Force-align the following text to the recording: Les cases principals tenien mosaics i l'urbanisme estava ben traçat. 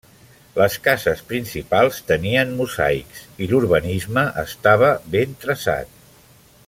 Les 0.59 0.75
cases 0.85 1.19
principals 1.31 1.99
tenien 2.11 2.55
mosaics 2.61 3.21
i 3.47 3.51
l'urbanisme 3.53 4.25
estava 4.45 4.91
ben 5.19 5.37
traçat. 5.45 5.97